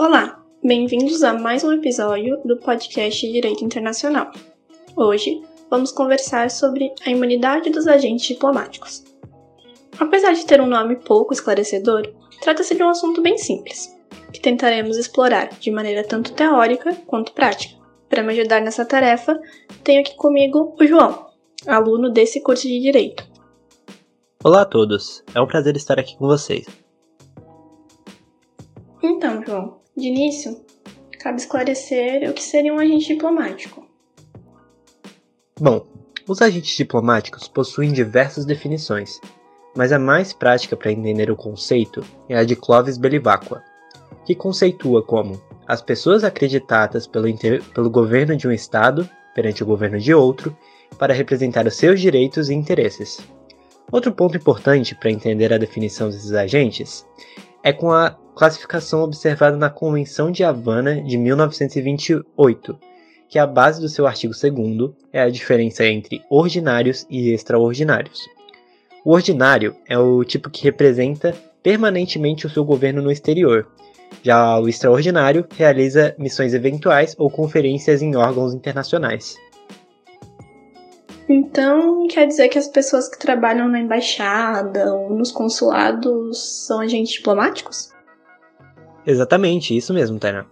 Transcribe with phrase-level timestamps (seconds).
[0.00, 4.30] Olá, bem-vindos a mais um episódio do podcast Direito Internacional.
[4.94, 9.02] Hoje vamos conversar sobre a imunidade dos agentes diplomáticos.
[9.98, 13.92] Apesar de ter um nome pouco esclarecedor, trata-se de um assunto bem simples,
[14.32, 17.74] que tentaremos explorar de maneira tanto teórica quanto prática.
[18.08, 19.36] Para me ajudar nessa tarefa,
[19.82, 21.26] tenho aqui comigo o João,
[21.66, 23.26] aluno desse curso de Direito.
[24.44, 26.66] Olá a todos, é um prazer estar aqui com vocês.
[29.02, 30.60] Então, João, de início,
[31.18, 33.84] cabe esclarecer o que seria um agente diplomático.
[35.60, 35.84] Bom,
[36.28, 39.20] os agentes diplomáticos possuem diversas definições,
[39.76, 43.62] mas a mais prática para entender o conceito é a de Clovis Belivacqua,
[44.24, 47.26] que conceitua como as pessoas acreditadas pelo,
[47.74, 50.56] pelo governo de um Estado perante o governo de outro
[50.98, 53.20] para representar os seus direitos e interesses.
[53.90, 57.06] Outro ponto importante para entender a definição desses agentes
[57.62, 62.78] é com a classificação observada na Convenção de Havana de 1928,
[63.28, 68.20] que é a base do seu artigo 2 é a diferença entre ordinários e extraordinários.
[69.04, 73.66] O ordinário é o tipo que representa permanentemente o seu governo no exterior.
[74.22, 79.36] Já o extraordinário realiza missões eventuais ou conferências em órgãos internacionais.
[81.28, 87.14] Então, quer dizer que as pessoas que trabalham na embaixada ou nos consulados são agentes
[87.14, 87.97] diplomáticos?
[89.08, 90.44] Exatamente, isso mesmo, Tainá.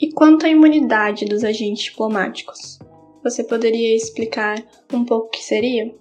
[0.00, 2.80] E quanto à imunidade dos agentes diplomáticos?
[3.22, 4.60] Você poderia explicar
[4.92, 5.94] um pouco o que seria?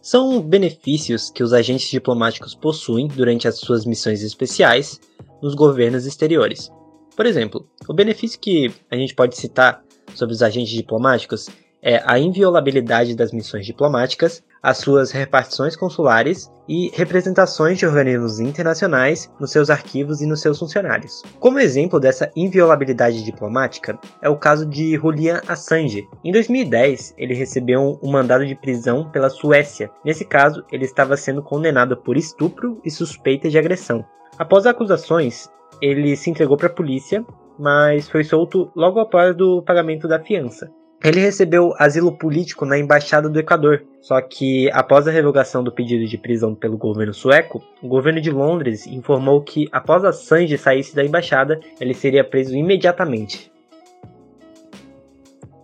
[0.00, 4.98] São benefícios que os agentes diplomáticos possuem durante as suas missões especiais
[5.42, 6.72] nos governos exteriores.
[7.14, 11.50] Por exemplo, o benefício que a gente pode citar sobre os agentes diplomáticos
[11.86, 19.32] é a inviolabilidade das missões diplomáticas, as suas repartições consulares e representações de organismos internacionais
[19.38, 21.22] nos seus arquivos e nos seus funcionários.
[21.38, 26.08] Como exemplo dessa inviolabilidade diplomática é o caso de Julian Assange.
[26.24, 29.88] Em 2010, ele recebeu um mandado de prisão pela Suécia.
[30.04, 34.04] Nesse caso, ele estava sendo condenado por estupro e suspeita de agressão.
[34.36, 35.48] Após acusações,
[35.80, 37.24] ele se entregou para a polícia,
[37.56, 40.68] mas foi solto logo após o pagamento da fiança.
[41.04, 46.06] Ele recebeu asilo político na embaixada do Equador, só que após a revogação do pedido
[46.06, 51.04] de prisão pelo governo sueco, o governo de Londres informou que após Assange saísse da
[51.04, 53.52] embaixada, ele seria preso imediatamente.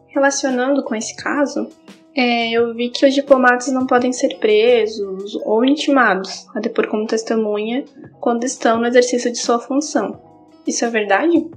[0.09, 1.69] Relacionando com esse caso,
[2.14, 7.06] é, eu vi que os diplomatas não podem ser presos ou intimados a depor como
[7.06, 7.84] testemunha
[8.20, 10.20] quando estão no exercício de sua função.
[10.66, 11.50] Isso é verdade?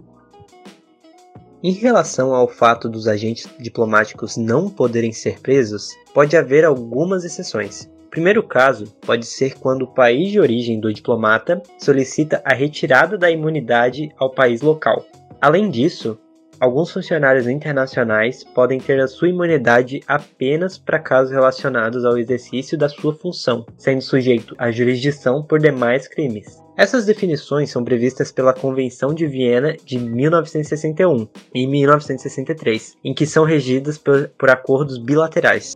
[1.68, 7.90] Em relação ao fato dos agentes diplomáticos não poderem ser presos, pode haver algumas exceções.
[8.06, 13.18] O primeiro caso pode ser quando o país de origem do diplomata solicita a retirada
[13.18, 15.04] da imunidade ao país local.
[15.42, 16.20] Além disso,
[16.60, 22.90] alguns funcionários internacionais podem ter a sua imunidade apenas para casos relacionados ao exercício da
[22.90, 26.64] sua função, sendo sujeito à jurisdição por demais crimes.
[26.78, 33.46] Essas definições são previstas pela Convenção de Viena de 1961 e 1963, em que são
[33.46, 35.74] regidas por, por acordos bilaterais.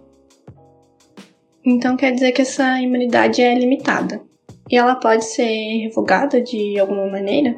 [1.65, 4.21] Então quer dizer que essa imunidade é limitada.
[4.69, 7.55] E ela pode ser revogada de alguma maneira?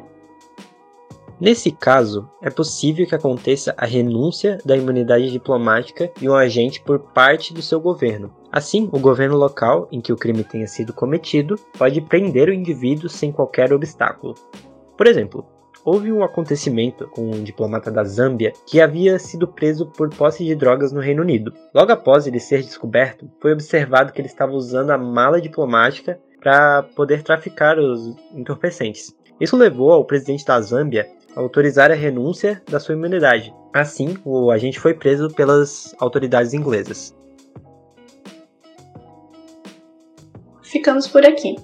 [1.42, 7.00] Nesse caso, é possível que aconteça a renúncia da imunidade diplomática de um agente por
[7.00, 8.32] parte do seu governo.
[8.52, 13.08] Assim, o governo local em que o crime tenha sido cometido pode prender o indivíduo
[13.08, 14.36] sem qualquer obstáculo.
[14.96, 15.44] Por exemplo,
[15.84, 20.54] houve um acontecimento com um diplomata da Zâmbia que havia sido preso por posse de
[20.54, 21.52] drogas no Reino Unido.
[21.74, 26.84] Logo após ele ser descoberto, foi observado que ele estava usando a mala diplomática para
[26.94, 29.12] poder traficar os entorpecentes.
[29.40, 31.04] Isso levou ao presidente da Zâmbia
[31.34, 33.54] autorizar a renúncia da sua imunidade.
[33.72, 37.14] Assim, o agente foi preso pelas autoridades inglesas.
[40.62, 41.56] Ficamos por aqui.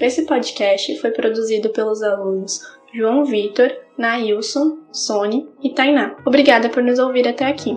[0.00, 2.60] Esse podcast foi produzido pelos alunos
[2.94, 6.16] João Vitor, Nailson, Sony e Tainá.
[6.24, 7.76] Obrigada por nos ouvir até aqui.